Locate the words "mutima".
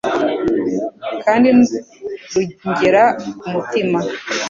3.53-3.99